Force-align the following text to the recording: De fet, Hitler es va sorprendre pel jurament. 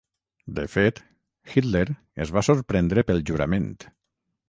De 0.59 0.63
fet, 0.75 1.01
Hitler 1.53 1.83
es 2.27 2.35
va 2.39 2.47
sorprendre 2.51 3.09
pel 3.11 3.25
jurament. 3.33 3.73